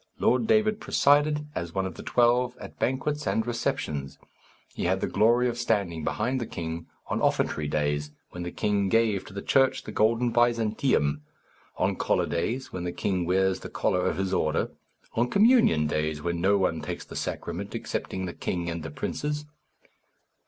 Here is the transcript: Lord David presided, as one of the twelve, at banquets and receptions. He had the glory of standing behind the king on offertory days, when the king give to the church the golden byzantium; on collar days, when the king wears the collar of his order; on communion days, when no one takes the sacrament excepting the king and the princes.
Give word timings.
Lord 0.17 0.47
David 0.47 0.79
presided, 0.81 1.45
as 1.53 1.75
one 1.75 1.85
of 1.85 1.93
the 1.93 2.01
twelve, 2.01 2.57
at 2.57 2.79
banquets 2.79 3.27
and 3.27 3.45
receptions. 3.45 4.17
He 4.73 4.85
had 4.85 4.99
the 4.99 5.05
glory 5.05 5.47
of 5.47 5.59
standing 5.59 6.03
behind 6.03 6.41
the 6.41 6.47
king 6.47 6.87
on 7.05 7.21
offertory 7.21 7.67
days, 7.67 8.09
when 8.31 8.41
the 8.41 8.49
king 8.49 8.89
give 8.89 9.23
to 9.25 9.33
the 9.35 9.43
church 9.43 9.83
the 9.83 9.91
golden 9.91 10.31
byzantium; 10.31 11.21
on 11.77 11.97
collar 11.97 12.25
days, 12.25 12.73
when 12.73 12.83
the 12.83 12.91
king 12.91 13.27
wears 13.27 13.59
the 13.59 13.69
collar 13.69 14.07
of 14.07 14.17
his 14.17 14.33
order; 14.33 14.71
on 15.13 15.29
communion 15.29 15.85
days, 15.85 16.19
when 16.19 16.41
no 16.41 16.57
one 16.57 16.81
takes 16.81 17.05
the 17.05 17.15
sacrament 17.15 17.75
excepting 17.75 18.25
the 18.25 18.33
king 18.33 18.71
and 18.71 18.81
the 18.81 18.89
princes. 18.89 19.45